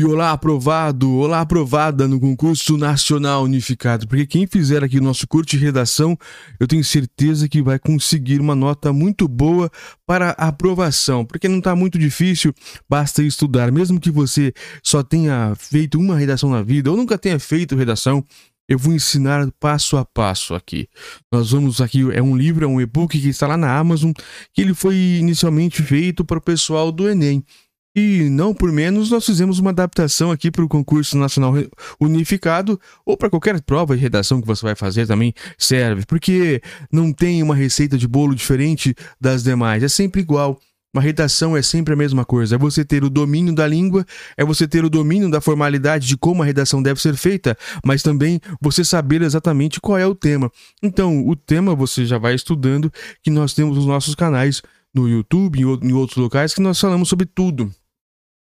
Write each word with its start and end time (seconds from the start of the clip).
E 0.00 0.04
olá, 0.06 0.32
aprovado, 0.32 1.14
olá, 1.14 1.42
aprovada 1.42 2.08
no 2.08 2.18
concurso 2.18 2.78
nacional 2.78 3.42
unificado. 3.42 4.08
Porque 4.08 4.24
quem 4.24 4.46
fizer 4.46 4.82
aqui 4.82 4.96
o 4.96 5.02
nosso 5.02 5.28
curso 5.28 5.50
de 5.50 5.58
redação, 5.58 6.16
eu 6.58 6.66
tenho 6.66 6.82
certeza 6.82 7.46
que 7.46 7.60
vai 7.60 7.78
conseguir 7.78 8.40
uma 8.40 8.54
nota 8.54 8.94
muito 8.94 9.28
boa 9.28 9.70
para 10.06 10.30
aprovação. 10.30 11.22
Porque 11.22 11.46
não 11.48 11.58
está 11.58 11.76
muito 11.76 11.98
difícil, 11.98 12.54
basta 12.88 13.22
estudar. 13.22 13.70
Mesmo 13.70 14.00
que 14.00 14.10
você 14.10 14.54
só 14.82 15.02
tenha 15.02 15.54
feito 15.54 15.98
uma 15.98 16.16
redação 16.16 16.48
na 16.48 16.62
vida 16.62 16.90
ou 16.90 16.96
nunca 16.96 17.18
tenha 17.18 17.38
feito 17.38 17.76
redação, 17.76 18.24
eu 18.66 18.78
vou 18.78 18.94
ensinar 18.94 19.50
passo 19.60 19.98
a 19.98 20.04
passo 20.06 20.54
aqui. 20.54 20.88
Nós 21.30 21.50
vamos 21.50 21.78
aqui, 21.78 22.10
é 22.10 22.22
um 22.22 22.34
livro, 22.34 22.64
é 22.64 22.68
um 22.68 22.80
e-book 22.80 23.20
que 23.20 23.28
está 23.28 23.46
lá 23.46 23.58
na 23.58 23.76
Amazon, 23.76 24.12
que 24.54 24.62
ele 24.62 24.72
foi 24.72 24.96
inicialmente 24.96 25.82
feito 25.82 26.24
para 26.24 26.38
o 26.38 26.40
pessoal 26.40 26.90
do 26.90 27.06
Enem. 27.06 27.44
E 27.94 28.28
não 28.30 28.54
por 28.54 28.70
menos, 28.70 29.10
nós 29.10 29.26
fizemos 29.26 29.58
uma 29.58 29.70
adaptação 29.70 30.30
aqui 30.30 30.48
para 30.48 30.64
o 30.64 30.68
concurso 30.68 31.18
nacional 31.18 31.54
unificado 31.98 32.80
ou 33.04 33.16
para 33.16 33.28
qualquer 33.28 33.60
prova 33.62 33.96
de 33.96 34.02
redação 34.02 34.40
que 34.40 34.46
você 34.46 34.62
vai 34.64 34.76
fazer 34.76 35.08
também 35.08 35.34
serve, 35.58 36.06
porque 36.06 36.62
não 36.92 37.12
tem 37.12 37.42
uma 37.42 37.54
receita 37.54 37.98
de 37.98 38.06
bolo 38.06 38.32
diferente 38.32 38.94
das 39.20 39.42
demais, 39.42 39.82
é 39.82 39.88
sempre 39.88 40.20
igual. 40.20 40.60
Uma 40.92 41.02
redação 41.02 41.56
é 41.56 41.62
sempre 41.62 41.94
a 41.94 41.96
mesma 41.96 42.24
coisa. 42.24 42.56
É 42.56 42.58
você 42.58 42.84
ter 42.84 43.04
o 43.04 43.10
domínio 43.10 43.54
da 43.54 43.64
língua, 43.64 44.04
é 44.36 44.44
você 44.44 44.66
ter 44.66 44.84
o 44.84 44.90
domínio 44.90 45.30
da 45.30 45.40
formalidade 45.40 46.04
de 46.08 46.16
como 46.16 46.42
a 46.42 46.44
redação 46.44 46.82
deve 46.82 47.00
ser 47.00 47.14
feita, 47.14 47.56
mas 47.84 48.02
também 48.02 48.40
você 48.60 48.84
saber 48.84 49.22
exatamente 49.22 49.80
qual 49.80 49.96
é 49.96 50.06
o 50.06 50.16
tema. 50.16 50.50
Então, 50.82 51.24
o 51.28 51.36
tema 51.36 51.76
você 51.76 52.04
já 52.04 52.18
vai 52.18 52.34
estudando, 52.34 52.92
que 53.22 53.30
nós 53.30 53.54
temos 53.54 53.78
os 53.78 53.86
nossos 53.86 54.16
canais 54.16 54.62
no 54.92 55.08
YouTube 55.08 55.60
e 55.60 55.62
em 55.62 55.92
outros 55.92 56.16
locais 56.16 56.52
que 56.52 56.60
nós 56.60 56.80
falamos 56.80 57.08
sobre 57.08 57.24
tudo 57.24 57.72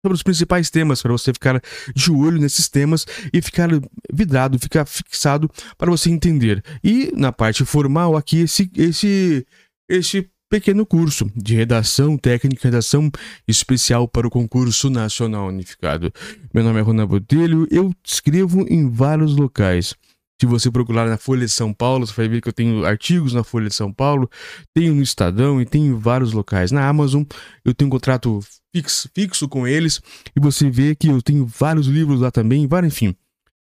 sobre 0.01 0.15
os 0.15 0.23
principais 0.23 0.69
temas 0.69 1.01
para 1.01 1.11
você 1.11 1.33
ficar 1.33 1.61
de 1.95 2.11
olho 2.11 2.39
nesses 2.39 2.69
temas 2.69 3.05
e 3.33 3.41
ficar 3.41 3.69
vidrado, 4.11 4.57
ficar 4.57 4.85
fixado 4.85 5.49
para 5.77 5.91
você 5.91 6.09
entender. 6.09 6.63
E 6.83 7.11
na 7.15 7.31
parte 7.31 7.65
formal 7.65 8.15
aqui 8.15 8.39
esse 8.41 8.69
esse 8.75 9.45
esse 9.89 10.29
pequeno 10.49 10.85
curso 10.85 11.29
de 11.35 11.55
redação 11.55 12.17
técnica, 12.17 12.67
redação 12.67 13.11
especial 13.47 14.07
para 14.07 14.27
o 14.27 14.31
concurso 14.31 14.89
nacional 14.89 15.47
unificado. 15.47 16.11
Meu 16.53 16.63
nome 16.63 16.79
é 16.79 16.81
Ronan 16.81 17.05
Botelho, 17.05 17.67
eu 17.69 17.93
escrevo 18.03 18.65
em 18.67 18.89
vários 18.89 19.35
locais. 19.35 19.93
Se 20.39 20.45
você 20.45 20.71
procurar 20.71 21.05
na 21.07 21.17
Folha 21.17 21.45
de 21.45 21.51
São 21.51 21.73
Paulo, 21.73 22.07
você 22.07 22.13
vai 22.13 22.29
ver 22.29 22.41
que 22.41 22.47
eu 22.47 22.53
tenho 22.53 22.85
artigos 22.85 23.33
na 23.33 23.43
Folha 23.43 23.67
de 23.67 23.75
São 23.75 23.91
Paulo, 23.91 24.29
tenho 24.73 24.95
no 24.95 25.01
Estadão 25.01 25.61
e 25.61 25.65
tenho 25.65 25.87
em 25.87 25.99
vários 25.99 26.31
locais. 26.31 26.71
Na 26.71 26.87
Amazon, 26.87 27.23
eu 27.65 27.73
tenho 27.73 27.87
um 27.87 27.91
contrato 27.91 28.39
fixo, 28.73 29.09
fixo 29.13 29.49
com 29.49 29.67
eles 29.67 30.01
e 30.33 30.39
você 30.39 30.69
vê 30.69 30.95
que 30.95 31.09
eu 31.09 31.21
tenho 31.21 31.45
vários 31.45 31.87
livros 31.87 32.21
lá 32.21 32.31
também, 32.31 32.67
vários, 32.67 32.93
enfim. 32.93 33.15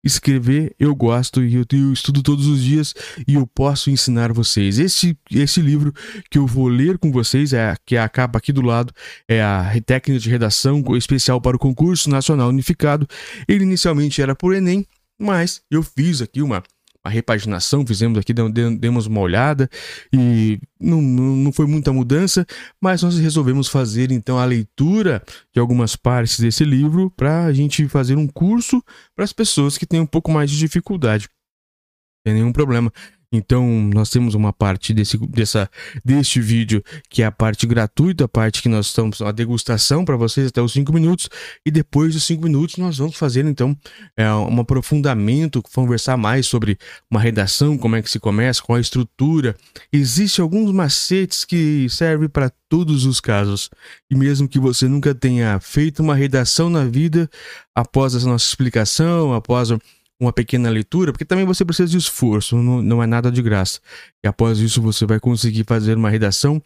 Escrever 0.04 0.76
eu 0.80 0.94
gosto 0.96 1.44
e 1.44 1.56
eu, 1.56 1.66
eu 1.72 1.92
estudo 1.92 2.22
todos 2.22 2.48
os 2.48 2.62
dias 2.62 2.94
e 3.28 3.34
eu 3.34 3.48
posso 3.48 3.90
ensinar 3.90 4.31
vocês. 4.31 4.78
Esse, 4.78 5.18
esse 5.31 5.59
livro 5.62 5.94
que 6.30 6.38
eu 6.38 6.46
vou 6.46 6.68
ler 6.68 6.98
com 6.98 7.12
vocês, 7.12 7.52
é, 7.52 7.76
que 7.86 7.96
é 7.96 8.02
a 8.02 8.08
capa 8.08 8.38
aqui 8.38 8.54
do 8.54 8.62
lado, 8.62 8.94
é 9.28 9.42
a 9.42 9.72
técnica 9.86 10.20
de 10.20 10.30
redação 10.30 10.84
especial 10.96 11.42
para 11.42 11.56
o 11.56 11.59
concurso 11.59 12.09
nacional 12.09 12.50
unificado. 12.50 13.08
Ele 13.48 13.64
inicialmente 13.64 14.22
era 14.22 14.36
por 14.36 14.54
Enem, 14.54 14.86
mas 15.20 15.62
eu 15.70 15.82
fiz 15.82 16.22
aqui 16.22 16.42
uma, 16.42 16.64
uma 17.04 17.12
repaginação, 17.12 17.86
fizemos 17.86 18.20
aqui, 18.20 18.34
demos 18.34 19.08
uma 19.08 19.22
olhada 19.22 19.70
e 20.14 20.59
não, 20.80 21.02
não 21.02 21.52
foi 21.52 21.66
muita 21.66 21.92
mudança, 21.94 22.46
mas 22.82 23.02
nós 23.02 23.18
resolvemos 23.18 23.68
fazer 23.68 24.12
então 24.12 24.38
a 24.38 24.46
leitura 24.46 25.24
de 25.54 25.59
algumas 25.59 25.96
partes 25.96 26.40
desse 26.40 26.64
livro 26.64 27.09
para 27.09 27.46
a 27.46 27.54
gente 27.54 27.88
fazer 27.88 28.18
um 28.18 28.28
curso 28.28 28.84
para 29.16 29.24
as 29.24 29.34
pessoas 29.34 29.78
que 29.78 29.86
têm 29.86 30.00
um 30.00 30.06
pouco 30.06 30.32
mais 30.32 30.52
de 30.52 30.58
dificuldade. 30.58 31.28
Não 31.28 32.31
tem 32.31 32.34
nenhum 32.36 32.52
problema. 32.52 32.92
Então, 33.31 33.67
nós 33.94 34.09
temos 34.09 34.36
uma 34.36 34.53
parte 34.53 34.94
desse, 34.94 35.17
dessa, 35.28 35.69
deste 36.03 36.40
vídeo 36.40 36.81
que 37.09 37.22
é 37.22 37.25
a 37.25 37.31
parte 37.31 37.68
gratuita, 37.68 38.24
a 38.24 38.28
parte 38.28 38.62
que 38.62 38.69
nós 38.69 38.88
estamos, 38.88 39.22
a 39.22 39.31
degustação 39.31 40.06
para 40.06 40.16
vocês 40.16 40.47
até 40.47 40.62
os 40.62 40.72
5 40.72 40.94
minutos, 40.94 41.29
e 41.66 41.69
depois 41.69 42.13
dos 42.13 42.24
5 42.24 42.41
minutos 42.41 42.78
nós 42.78 42.97
vamos 42.97 43.18
fazer 43.18 43.46
então 43.46 43.78
é, 44.16 44.31
um 44.31 44.62
aprofundamento, 44.62 45.62
conversar 45.74 46.16
mais 46.16 46.46
sobre 46.47 46.78
uma 47.12 47.19
redação, 47.19 47.78
como 47.78 47.97
é 47.97 48.02
que 48.02 48.09
se 48.09 48.19
começa, 48.19 48.62
qual 48.62 48.78
a 48.78 48.81
estrutura. 48.81 49.56
Existem 49.91 50.41
alguns 50.41 50.72
macetes 50.72 51.44
que 51.44 51.88
servem 51.90 52.29
para 52.29 52.50
todos 52.69 53.06
os 53.06 53.19
casos. 53.19 53.69
E 54.09 54.16
mesmo 54.16 54.47
que 54.47 54.59
você 54.59 54.88
nunca 54.88 55.13
tenha 55.13 55.59
feito 55.59 56.02
uma 56.02 56.16
redação 56.16 56.69
na 56.69 56.85
vida, 56.85 57.29
após 57.75 58.16
a 58.16 58.19
nossa 58.19 58.46
explicação, 58.46 59.34
após 59.34 59.72
uma 60.19 60.33
pequena 60.33 60.69
leitura, 60.69 61.11
porque 61.11 61.25
também 61.25 61.45
você 61.45 61.63
precisa 61.63 61.89
de 61.89 61.97
esforço, 61.97 62.57
não, 62.57 62.81
não 62.81 63.03
é 63.03 63.07
nada 63.07 63.31
de 63.31 63.41
graça. 63.41 63.79
E 64.23 64.28
após 64.28 64.59
isso 64.59 64.81
você 64.81 65.05
vai 65.05 65.19
conseguir 65.19 65.63
fazer 65.63 65.97
uma 65.97 66.09
redação 66.09 66.61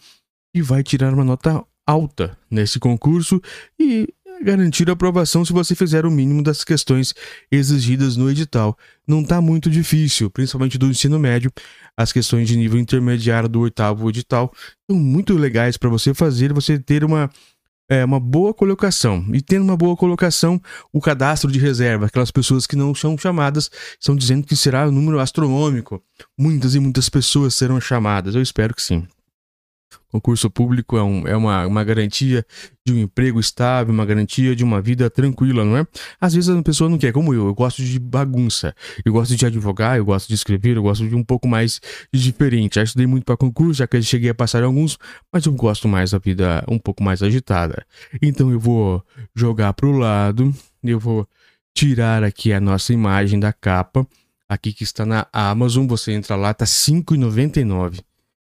e 0.55 0.61
vai 0.61 0.83
tirar 0.83 1.13
uma 1.13 1.23
nota 1.23 1.63
alta 1.85 2.37
nesse 2.49 2.79
concurso 2.79 3.41
e 3.79 4.07
garantir 4.43 4.89
a 4.89 4.93
aprovação 4.93 5.45
se 5.45 5.53
você 5.53 5.75
fizer 5.75 6.05
o 6.05 6.11
mínimo 6.11 6.41
das 6.41 6.63
questões 6.63 7.13
exigidas 7.51 8.17
no 8.17 8.29
edital. 8.29 8.77
Não 9.07 9.21
está 9.21 9.39
muito 9.39 9.69
difícil, 9.69 10.29
principalmente 10.29 10.77
do 10.77 10.87
ensino 10.87 11.19
médio. 11.19 11.51
As 11.95 12.11
questões 12.11 12.47
de 12.47 12.57
nível 12.57 12.79
intermediário 12.79 13.47
do 13.47 13.59
oitavo 13.61 14.09
edital 14.09 14.51
são 14.89 14.99
muito 14.99 15.35
legais 15.35 15.77
para 15.77 15.89
você 15.89 16.13
fazer, 16.13 16.53
você 16.53 16.79
ter 16.79 17.03
uma 17.03 17.29
é, 17.91 18.05
uma 18.05 18.21
boa 18.21 18.53
colocação. 18.53 19.25
E 19.33 19.41
tendo 19.41 19.63
uma 19.65 19.75
boa 19.75 19.97
colocação, 19.97 20.61
o 20.93 21.01
cadastro 21.01 21.51
de 21.51 21.59
reserva, 21.59 22.05
aquelas 22.05 22.31
pessoas 22.31 22.65
que 22.65 22.77
não 22.77 22.95
são 22.95 23.17
chamadas, 23.17 23.69
estão 23.99 24.15
dizendo 24.15 24.47
que 24.47 24.55
será 24.55 24.87
um 24.87 24.91
número 24.91 25.19
astronômico. 25.19 26.01
Muitas 26.39 26.73
e 26.73 26.79
muitas 26.79 27.09
pessoas 27.09 27.53
serão 27.53 27.81
chamadas. 27.81 28.33
Eu 28.33 28.41
espero 28.41 28.73
que 28.73 28.81
sim. 28.81 29.05
Concurso 30.11 30.49
público 30.49 30.97
é, 30.97 31.03
um, 31.03 31.27
é 31.27 31.37
uma, 31.37 31.65
uma 31.65 31.83
garantia 31.83 32.45
de 32.85 32.91
um 32.93 32.97
emprego 32.97 33.39
estável, 33.39 33.93
uma 33.93 34.05
garantia 34.05 34.53
de 34.53 34.63
uma 34.63 34.81
vida 34.81 35.09
tranquila, 35.09 35.63
não 35.63 35.77
é? 35.77 35.87
Às 36.19 36.33
vezes 36.33 36.49
a 36.49 36.61
pessoa 36.61 36.89
não 36.89 36.97
quer, 36.97 37.13
como 37.13 37.33
eu, 37.33 37.47
eu 37.47 37.55
gosto 37.55 37.81
de 37.81 37.97
bagunça, 37.97 38.75
eu 39.05 39.13
gosto 39.13 39.35
de 39.35 39.45
advogar, 39.45 39.97
eu 39.97 40.03
gosto 40.03 40.27
de 40.27 40.33
escrever, 40.33 40.75
eu 40.75 40.83
gosto 40.83 41.07
de 41.07 41.15
um 41.15 41.23
pouco 41.23 41.47
mais 41.47 41.79
de 42.13 42.21
diferente. 42.21 42.75
Já 42.75 42.83
estudei 42.83 43.07
muito 43.07 43.23
para 43.23 43.37
concurso, 43.37 43.75
já 43.75 43.87
que 43.87 44.01
cheguei 44.01 44.29
a 44.31 44.35
passar 44.35 44.63
alguns, 44.63 44.97
mas 45.31 45.45
eu 45.45 45.53
gosto 45.53 45.87
mais 45.87 46.11
da 46.11 46.17
vida 46.17 46.63
um 46.67 46.77
pouco 46.77 47.01
mais 47.01 47.23
agitada. 47.23 47.85
Então 48.21 48.51
eu 48.51 48.59
vou 48.59 49.01
jogar 49.33 49.73
para 49.73 49.87
o 49.87 49.97
lado, 49.97 50.53
eu 50.83 50.99
vou 50.99 51.25
tirar 51.73 52.21
aqui 52.21 52.51
a 52.51 52.59
nossa 52.59 52.91
imagem 52.91 53.39
da 53.39 53.53
capa, 53.53 54.05
aqui 54.49 54.73
que 54.73 54.83
está 54.83 55.05
na 55.05 55.25
Amazon, 55.31 55.87
você 55.87 56.11
entra 56.11 56.35
lá, 56.35 56.53
tá 56.53 56.65
R$ 56.65 56.71
5,99 56.71 58.01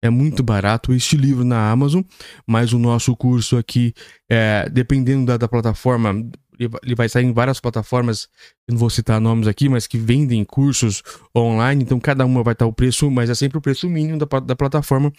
é 0.03 0.09
muito 0.09 0.43
barato 0.43 0.93
este 0.93 1.15
livro 1.15 1.45
na 1.45 1.71
Amazon, 1.71 2.03
mas 2.45 2.73
o 2.73 2.77
nosso 2.77 3.15
curso 3.15 3.55
aqui, 3.55 3.93
é, 4.29 4.69
dependendo 4.69 5.27
da, 5.27 5.37
da 5.37 5.47
plataforma, 5.47 6.29
ele 6.59 6.93
vai 6.93 7.07
sair 7.07 7.23
em 7.23 7.31
várias 7.31 7.61
plataformas, 7.61 8.27
não 8.69 8.77
vou 8.77 8.89
citar 8.89 9.21
nomes 9.21 9.47
aqui, 9.47 9.69
mas 9.69 9.87
que 9.87 9.97
vendem 9.97 10.43
cursos 10.43 11.01
online, 11.35 11.83
então 11.83 12.01
cada 12.01 12.25
uma 12.25 12.43
vai 12.43 12.51
estar 12.51 12.65
o 12.65 12.73
preço, 12.73 13.09
mas 13.09 13.29
é 13.29 13.33
sempre 13.33 13.57
o 13.57 13.61
preço 13.61 13.89
mínimo 13.89 14.19
da, 14.19 14.39
da 14.41 14.55
plataforma. 14.57 15.11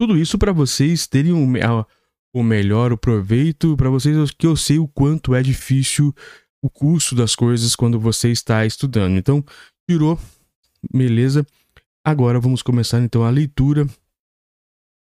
Tudo 0.00 0.16
isso 0.16 0.38
para 0.38 0.52
vocês 0.52 1.06
terem 1.06 1.34
um, 1.34 1.52
o 2.34 2.42
melhor, 2.42 2.94
o 2.94 2.98
proveito, 2.98 3.76
para 3.76 3.90
vocês 3.90 4.30
que 4.30 4.46
eu 4.46 4.56
sei 4.56 4.78
o 4.78 4.88
quanto 4.88 5.34
é 5.34 5.42
difícil 5.42 6.14
o 6.62 6.70
curso 6.70 7.14
das 7.14 7.36
coisas 7.36 7.76
quando 7.76 8.00
você 8.00 8.30
está 8.30 8.64
estudando. 8.64 9.18
Então, 9.18 9.44
tirou, 9.88 10.18
beleza. 10.90 11.46
Agora 12.02 12.40
vamos 12.40 12.62
começar 12.62 13.00
então 13.00 13.22
a 13.22 13.30
leitura 13.30 13.86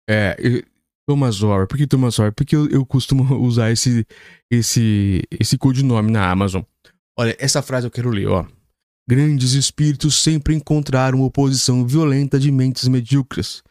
é, 0.09 0.63
Thomas 1.07 1.43
Or. 1.43 1.67
Por 1.67 1.79
que 1.79 1.87
Thomas 1.87 2.19
Or? 2.19 2.33
Porque 2.33 2.55
eu, 2.55 2.69
eu 2.69 2.85
costumo 2.85 3.35
usar 3.39 3.71
esse, 3.71 4.07
esse, 4.51 5.23
esse 5.31 5.57
codinome 5.57 6.11
na 6.11 6.31
Amazon. 6.31 6.63
Olha, 7.19 7.35
essa 7.39 7.63
frase 7.63 7.87
eu 7.87 7.91
quero 7.91 8.11
ler, 8.11 8.27
ó. 8.27 8.45
Grandes 9.09 9.53
espíritos 9.53 10.21
sempre 10.21 10.55
encontraram 10.55 11.23
oposição 11.23 11.87
violenta 11.87 12.41
de 12.41 12.51
mentes 12.51 12.89
medíocres. 12.89 13.63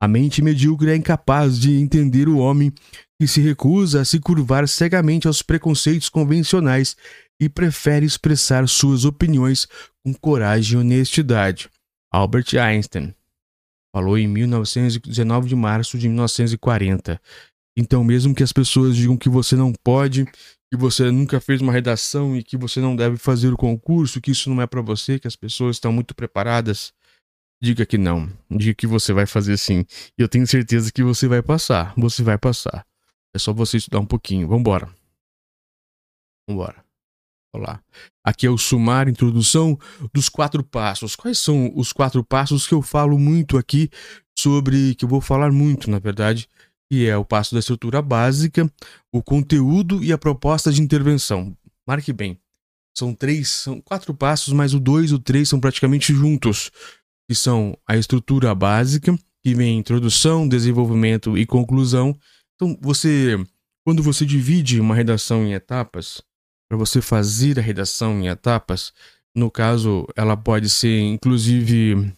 A 0.00 0.06
mente 0.06 0.40
medíocre 0.40 0.90
é 0.90 0.96
incapaz 0.96 1.58
de 1.58 1.72
entender 1.72 2.28
o 2.28 2.38
homem 2.38 2.72
que 3.18 3.26
se 3.26 3.40
recusa 3.40 4.02
a 4.02 4.04
se 4.04 4.20
curvar 4.20 4.68
cegamente 4.68 5.26
aos 5.26 5.42
preconceitos 5.42 6.08
convencionais 6.08 6.96
e 7.40 7.48
prefere 7.48 8.06
expressar 8.06 8.68
suas 8.68 9.04
opiniões 9.04 9.66
com 10.04 10.14
coragem 10.14 10.78
e 10.78 10.80
honestidade. 10.80 11.68
Albert 12.12 12.54
Einstein 12.56 13.14
Falou 13.96 14.18
em 14.18 14.28
1919 14.28 15.48
de 15.48 15.56
março 15.56 15.96
de 15.96 16.06
1940. 16.06 17.18
Então, 17.78 18.04
mesmo 18.04 18.34
que 18.34 18.42
as 18.42 18.52
pessoas 18.52 18.94
digam 18.94 19.16
que 19.16 19.30
você 19.30 19.56
não 19.56 19.72
pode, 19.72 20.26
que 20.70 20.76
você 20.76 21.10
nunca 21.10 21.40
fez 21.40 21.62
uma 21.62 21.72
redação 21.72 22.36
e 22.36 22.44
que 22.44 22.58
você 22.58 22.78
não 22.78 22.94
deve 22.94 23.16
fazer 23.16 23.54
o 23.54 23.56
concurso, 23.56 24.20
que 24.20 24.32
isso 24.32 24.50
não 24.50 24.60
é 24.60 24.66
para 24.66 24.82
você, 24.82 25.18
que 25.18 25.26
as 25.26 25.34
pessoas 25.34 25.76
estão 25.76 25.94
muito 25.94 26.14
preparadas, 26.14 26.92
diga 27.58 27.86
que 27.86 27.96
não. 27.96 28.30
Diga 28.50 28.74
que 28.74 28.86
você 28.86 29.14
vai 29.14 29.24
fazer 29.24 29.56
sim. 29.56 29.82
Eu 30.18 30.28
tenho 30.28 30.46
certeza 30.46 30.92
que 30.92 31.02
você 31.02 31.26
vai 31.26 31.40
passar. 31.40 31.94
Você 31.96 32.22
vai 32.22 32.36
passar. 32.36 32.86
É 33.34 33.38
só 33.38 33.50
você 33.50 33.78
estudar 33.78 34.00
um 34.00 34.06
pouquinho. 34.06 34.46
Vambora. 34.46 34.94
Vambora. 36.46 36.85
Olá. 37.56 37.80
Aqui 38.22 38.46
é 38.46 38.50
o 38.50 38.58
sumário, 38.58 39.10
introdução 39.10 39.78
dos 40.12 40.28
quatro 40.28 40.62
passos. 40.62 41.16
Quais 41.16 41.38
são 41.38 41.72
os 41.74 41.90
quatro 41.90 42.22
passos 42.22 42.66
que 42.66 42.74
eu 42.74 42.82
falo 42.82 43.18
muito 43.18 43.56
aqui 43.56 43.88
sobre, 44.38 44.94
que 44.94 45.06
eu 45.06 45.08
vou 45.08 45.22
falar 45.22 45.50
muito, 45.50 45.90
na 45.90 45.98
verdade, 45.98 46.50
que 46.90 47.08
é 47.08 47.16
o 47.16 47.24
passo 47.24 47.54
da 47.54 47.60
estrutura 47.60 48.02
básica, 48.02 48.70
o 49.10 49.22
conteúdo 49.22 50.04
e 50.04 50.12
a 50.12 50.18
proposta 50.18 50.70
de 50.70 50.82
intervenção. 50.82 51.56
Marque 51.88 52.12
bem. 52.12 52.38
São 52.94 53.14
três, 53.14 53.48
são 53.48 53.80
quatro 53.80 54.12
passos, 54.12 54.52
mas 54.52 54.74
o 54.74 54.80
dois 54.80 55.10
e 55.10 55.14
o 55.14 55.18
três 55.18 55.48
são 55.48 55.58
praticamente 55.58 56.12
juntos, 56.12 56.70
que 57.26 57.34
são 57.34 57.74
a 57.88 57.96
estrutura 57.96 58.54
básica, 58.54 59.18
que 59.42 59.54
vem 59.54 59.78
introdução, 59.78 60.46
desenvolvimento 60.46 61.38
e 61.38 61.46
conclusão. 61.46 62.14
Então, 62.54 62.76
você, 62.82 63.42
quando 63.82 64.02
você 64.02 64.26
divide 64.26 64.78
uma 64.78 64.94
redação 64.94 65.46
em 65.46 65.54
etapas, 65.54 66.22
para 66.68 66.76
você 66.76 67.00
fazer 67.00 67.58
a 67.58 67.62
redação 67.62 68.20
em 68.20 68.28
etapas, 68.28 68.92
no 69.34 69.50
caso, 69.50 70.06
ela 70.16 70.36
pode 70.36 70.70
ser 70.70 71.00
inclusive 71.00 72.12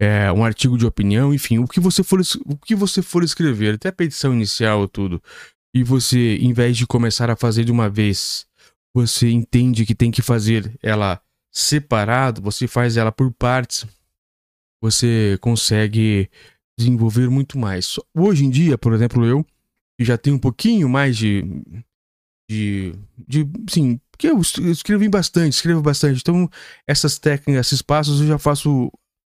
é, 0.00 0.30
um 0.30 0.44
artigo 0.44 0.76
de 0.76 0.86
opinião, 0.86 1.32
enfim, 1.32 1.58
o 1.58 1.66
que 1.66 1.80
você 1.80 2.02
for, 2.02 2.20
o 2.44 2.56
que 2.56 2.74
você 2.74 3.00
for 3.00 3.24
escrever, 3.24 3.74
até 3.74 3.88
a 3.88 3.92
petição 3.92 4.32
inicial, 4.32 4.86
tudo, 4.86 5.22
e 5.74 5.82
você, 5.82 6.36
em 6.36 6.52
vez 6.52 6.76
de 6.76 6.86
começar 6.86 7.30
a 7.30 7.36
fazer 7.36 7.64
de 7.64 7.72
uma 7.72 7.88
vez, 7.88 8.46
você 8.94 9.30
entende 9.30 9.86
que 9.86 9.94
tem 9.94 10.10
que 10.10 10.22
fazer 10.22 10.72
ela 10.82 11.20
separado, 11.52 12.42
você 12.42 12.68
faz 12.68 12.96
ela 12.96 13.10
por 13.10 13.32
partes, 13.32 13.86
você 14.82 15.38
consegue 15.40 16.28
desenvolver 16.78 17.30
muito 17.30 17.58
mais. 17.58 17.98
Hoje 18.14 18.44
em 18.44 18.50
dia, 18.50 18.76
por 18.76 18.92
exemplo, 18.92 19.24
eu 19.24 19.44
que 19.96 20.04
já 20.04 20.18
tenho 20.18 20.36
um 20.36 20.40
pouquinho 20.40 20.88
mais 20.88 21.16
de 21.16 21.44
de, 22.48 22.94
de 23.26 23.48
sim, 23.68 24.00
porque 24.10 24.28
eu 24.28 24.40
escrevi 24.40 25.08
bastante, 25.08 25.54
escrevo 25.54 25.82
bastante. 25.82 26.20
Então, 26.20 26.48
essas 26.86 27.18
técnicas, 27.18 27.66
esses 27.66 27.82
passos 27.82 28.20
eu 28.20 28.26
já 28.26 28.38
faço 28.38 28.90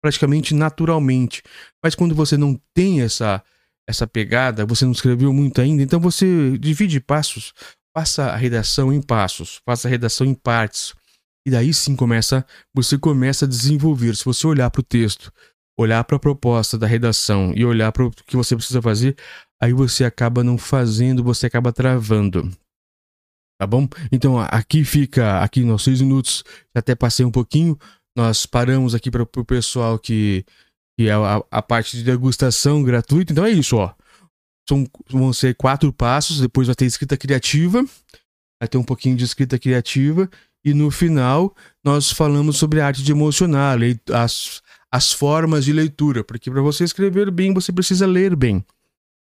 praticamente 0.03 0.55
naturalmente. 0.55 1.43
Mas 1.83 1.95
quando 1.95 2.15
você 2.15 2.37
não 2.37 2.61
tem 2.75 3.01
essa 3.03 3.43
essa 3.89 4.07
pegada, 4.07 4.67
você 4.67 4.85
não 4.85 4.91
escreveu 4.91 5.33
muito 5.33 5.61
ainda, 5.61 5.81
então 5.81 6.01
você 6.01 6.59
divide 6.59 6.99
passos, 6.99 7.55
faça 7.97 8.25
a 8.25 8.37
redação 8.37 8.93
em 8.93 9.01
passos, 9.01 9.61
faça 9.65 9.87
a 9.87 9.91
redação 9.91 10.27
em 10.27 10.35
partes. 10.35 10.93
E 11.47 11.51
daí 11.53 11.73
sim 11.73 11.95
começa, 11.95 12.45
você 12.75 12.99
começa 12.99 13.45
a 13.45 13.49
desenvolver. 13.49 14.17
Se 14.17 14.25
você 14.25 14.45
olhar 14.45 14.69
para 14.71 14.81
o 14.81 14.83
texto, 14.83 15.33
olhar 15.79 16.03
para 16.03 16.17
a 16.17 16.21
proposta 16.21 16.77
da 16.77 16.87
redação 16.87 17.53
e 17.55 17.65
olhar 17.65 17.93
para 17.93 18.07
o 18.07 18.11
que 18.11 18.37
você 18.37 18.57
precisa 18.57 18.83
fazer, 18.83 19.17
aí 19.63 19.73
você 19.73 20.05
acaba 20.05 20.43
não 20.43 20.59
fazendo, 20.59 21.23
você 21.23 21.47
acaba 21.47 21.73
travando. 21.73 22.51
Tá 23.59 23.67
bom? 23.67 23.89
Então 24.13 24.39
aqui 24.39 24.85
fica, 24.85 25.41
aqui 25.43 25.63
nos 25.63 25.83
seis 25.83 26.01
minutos, 26.03 26.45
até 26.75 26.95
passei 26.95 27.25
um 27.25 27.31
pouquinho, 27.31 27.79
nós 28.17 28.45
paramos 28.45 28.95
aqui 28.95 29.11
para 29.11 29.23
o 29.23 29.45
pessoal 29.45 29.99
que, 29.99 30.45
que 30.99 31.09
é 31.09 31.13
a, 31.13 31.43
a, 31.51 31.63
parte 31.63 31.97
de 31.97 32.05
degustação 32.05 32.83
gratuita. 32.83 33.33
Então 33.33 33.45
é 33.45 33.51
isso, 33.51 33.77
ó. 33.77 33.95
São, 34.69 34.87
vão 35.09 35.33
ser 35.33 35.55
quatro 35.55 35.93
passos, 35.93 36.41
depois 36.41 36.67
vai 36.67 36.75
ter 36.75 36.85
escrita 36.87 37.17
criativa, 37.17 37.83
vai 38.61 38.69
ter 38.69 38.79
um 38.79 38.85
pouquinho 38.85 39.17
de 39.17 39.25
escrita 39.25 39.59
criativa, 39.59 40.29
e 40.65 40.75
no 40.75 40.91
final 40.91 41.55
nós 41.85 42.11
falamos 42.11 42.57
sobre 42.57 42.81
a 42.81 42.87
arte 42.87 43.03
de 43.03 43.13
emocionar, 43.13 43.79
as, 44.13 44.61
as 44.91 45.13
formas 45.13 45.65
de 45.65 45.73
leitura, 45.73 46.25
porque 46.25 46.51
para 46.51 46.61
você 46.61 46.85
escrever 46.85 47.31
bem, 47.31 47.55
você 47.55 47.73
precisa 47.73 48.07
ler 48.07 48.35
bem. 48.35 48.65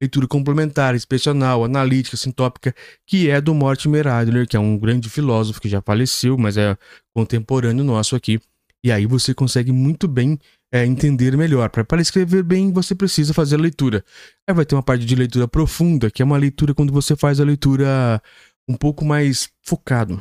Leitura 0.02 0.26
complementar, 0.26 0.96
inspecional, 0.96 1.64
analítica, 1.64 2.16
sintópica, 2.16 2.74
que 3.06 3.30
é 3.30 3.40
do 3.40 3.54
Mortimer 3.54 4.08
Adler, 4.08 4.48
que 4.48 4.56
é 4.56 4.60
um 4.60 4.76
grande 4.76 5.08
filósofo 5.08 5.60
que 5.60 5.68
já 5.68 5.80
faleceu, 5.80 6.36
mas 6.36 6.56
é 6.56 6.76
contemporâneo 7.14 7.84
nosso 7.84 8.16
aqui. 8.16 8.40
E 8.84 8.90
aí 8.90 9.06
você 9.06 9.32
consegue 9.32 9.70
muito 9.70 10.08
bem 10.08 10.36
é, 10.72 10.84
entender 10.84 11.36
melhor. 11.36 11.70
Para 11.70 12.02
escrever 12.02 12.42
bem, 12.42 12.72
você 12.72 12.96
precisa 12.96 13.32
fazer 13.32 13.54
a 13.54 13.60
leitura. 13.60 14.04
Aí 14.44 14.52
vai 14.52 14.64
ter 14.64 14.74
uma 14.74 14.82
parte 14.82 15.04
de 15.04 15.14
leitura 15.14 15.46
profunda, 15.46 16.10
que 16.10 16.20
é 16.20 16.24
uma 16.24 16.36
leitura 16.36 16.74
quando 16.74 16.92
você 16.92 17.14
faz 17.14 17.38
a 17.38 17.44
leitura 17.44 18.20
um 18.68 18.74
pouco 18.74 19.04
mais 19.04 19.50
focado. 19.62 20.20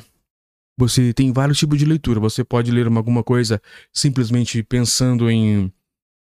Você 0.77 1.11
tem 1.11 1.33
vários 1.33 1.57
tipos 1.57 1.79
de 1.79 1.85
leitura. 1.85 2.19
Você 2.19 2.43
pode 2.43 2.71
ler 2.71 2.87
uma, 2.87 2.99
alguma 2.99 3.23
coisa 3.23 3.59
simplesmente 3.91 4.61
pensando 4.61 5.29
em, 5.29 5.73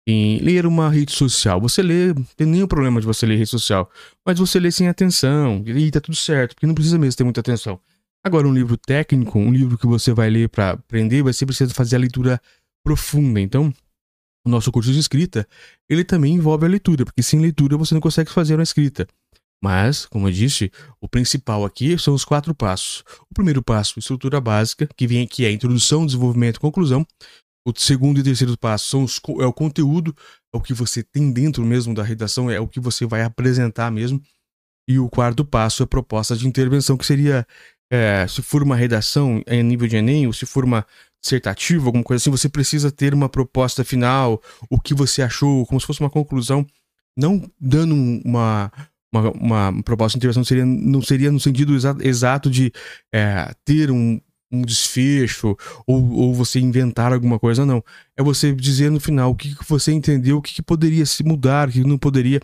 em 0.07 0.39
ler 0.39 0.67
uma 0.67 0.89
rede 0.89 1.13
social. 1.13 1.61
Você 1.61 1.83
lê, 1.83 2.15
não 2.15 2.25
tem 2.37 2.47
nenhum 2.47 2.67
problema 2.67 3.01
de 3.01 3.07
você 3.07 3.27
ler 3.27 3.37
rede 3.37 3.51
social. 3.51 3.91
Mas 4.25 4.39
você 4.39 4.61
lê 4.61 4.71
sem 4.71 4.89
atenção. 4.89 5.63
E 5.67 5.91
tá 5.91 6.01
tudo 6.01 6.17
certo, 6.17 6.55
porque 6.55 6.67
não 6.67 6.75
precisa 6.75 6.99
mesmo 6.99 7.17
ter 7.17 7.25
muita 7.25 7.41
atenção. 7.41 7.81
Agora, 8.25 8.47
um 8.47 8.55
livro 8.55 8.77
técnico, 8.77 9.39
um 9.39 9.53
livro 9.53 9.77
que 9.77 9.87
você 9.87 10.13
vai 10.13 10.31
ler 10.31 10.49
para 10.49 10.71
aprender, 10.73 11.23
você 11.23 11.45
precisa 11.45 11.73
fazer 11.75 11.97
a 11.97 11.99
leitura 11.99 12.41
profunda. 12.85 13.41
Então, 13.41 13.73
o 14.45 14.49
nosso 14.49 14.71
curso 14.71 14.93
de 14.93 14.99
escrita, 14.99 15.47
ele 15.89 16.05
também 16.05 16.35
envolve 16.35 16.65
a 16.65 16.69
leitura, 16.69 17.05
porque 17.05 17.23
sem 17.23 17.41
leitura 17.41 17.77
você 17.77 17.95
não 17.95 18.01
consegue 18.01 18.31
fazer 18.31 18.55
uma 18.55 18.63
escrita. 18.63 19.07
Mas, 19.63 20.07
como 20.07 20.29
eu 20.29 20.33
disse, 20.33 20.71
o 21.01 21.09
principal 21.09 21.65
aqui 21.65 21.99
são 21.99 22.15
os 22.15 22.25
quatro 22.25 22.55
passos. 22.55 23.03
O 23.31 23.35
primeiro 23.35 23.63
passo, 23.63 23.99
estrutura 23.99 24.41
básica, 24.41 24.89
que 24.97 25.07
vem 25.07 25.23
aqui 25.23 25.45
é 25.45 25.51
introdução, 25.51 26.07
desenvolvimento 26.07 26.57
e 26.57 26.61
conclusão. 26.61 27.07
O 27.67 27.73
segundo 27.77 28.21
e 28.21 28.23
terceiro 28.23 28.57
passo 28.57 28.89
são 28.89 29.03
os, 29.03 29.21
é 29.41 29.45
o 29.45 29.53
conteúdo, 29.53 30.15
é 30.55 30.57
o 30.57 30.61
que 30.61 30.73
você 30.73 31.03
tem 31.03 31.33
dentro 31.33 31.65
mesmo 31.65 31.93
da 31.93 32.05
redação, 32.05 32.49
é 32.49 32.61
o 32.61 32.69
que 32.69 32.79
você 32.79 33.05
vai 33.05 33.23
apresentar 33.23 33.91
mesmo. 33.91 34.23
E 34.89 35.01
o 35.01 35.09
quarto 35.09 35.45
passo 35.45 35.83
é 35.83 35.85
a 35.85 35.89
proposta 35.89 36.37
de 36.37 36.47
intervenção, 36.47 36.97
que 36.97 37.05
seria 37.05 37.45
é, 37.91 38.25
se 38.29 38.41
for 38.41 38.63
uma 38.63 38.77
redação 38.77 39.43
em 39.49 39.65
nível 39.65 39.89
de 39.89 39.97
Enem, 39.97 40.29
ou 40.29 40.33
se 40.33 40.47
for 40.47 40.65
uma 40.65 40.87
dissertativa, 41.21 41.87
alguma 41.87 42.05
coisa 42.05 42.23
assim, 42.23 42.31
você 42.31 42.49
precisa 42.49 42.93
ter 42.93 43.13
uma 43.13 43.29
proposta 43.29 43.83
final, 43.83 44.41
o 44.71 44.79
que 44.79 44.95
você 44.95 45.23
achou, 45.23 45.67
como 45.67 45.81
se 45.81 45.87
fosse 45.89 46.01
uma 46.01 46.11
conclusão, 46.11 46.65
não 47.17 47.51
dando 47.61 47.97
uma, 48.25 48.71
uma, 49.13 49.31
uma 49.33 49.83
proposta 49.83 50.17
de 50.17 50.21
intervenção, 50.21 50.45
seria, 50.45 50.65
não 50.65 51.03
seria 51.03 51.33
no 51.33 51.41
sentido 51.41 51.75
exa 51.75 51.97
exato 52.01 52.49
de 52.49 52.73
é, 53.13 53.53
ter 53.65 53.91
um, 53.91 54.21
um 54.51 54.63
desfecho 54.63 55.57
ou, 55.87 56.13
ou 56.13 56.35
você 56.35 56.61
inventar 56.61 57.13
alguma 57.13 57.39
coisa, 57.39 57.67
não. 57.67 57.83
É 58.17 58.23
você 58.23 58.55
dizer 58.55 58.91
no 58.91 59.01
final 59.01 59.31
o 59.31 59.35
que, 59.35 59.55
que 59.55 59.69
você 59.69 59.93
entendeu, 59.93 60.39
o 60.39 60.43
que, 60.43 60.55
que 60.55 60.63
poderia 60.63 61.05
se 61.05 61.25
mudar, 61.25 61.69
o 61.69 61.73
que 61.73 61.85
não 61.85 61.99
poderia. 61.99 62.41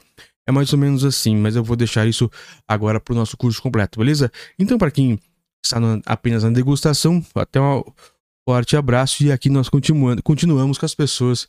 É 0.46 0.50
mais 0.50 0.72
ou 0.72 0.78
menos 0.78 1.04
assim, 1.04 1.36
mas 1.36 1.54
eu 1.54 1.62
vou 1.62 1.76
deixar 1.76 2.06
isso 2.06 2.30
agora 2.66 2.98
para 2.98 3.12
o 3.12 3.16
nosso 3.16 3.36
curso 3.36 3.62
completo, 3.62 4.00
beleza? 4.00 4.30
Então, 4.58 4.76
para 4.76 4.90
quem 4.90 5.18
está 5.64 5.78
apenas 6.06 6.42
na 6.42 6.50
degustação. 6.50 7.24
Até 7.34 7.60
um 7.60 7.82
forte 8.46 8.76
abraço 8.76 9.22
e 9.22 9.30
aqui 9.30 9.48
nós 9.48 9.68
continuamos 9.68 10.78
com 10.78 10.86
as 10.86 10.94
pessoas 10.94 11.48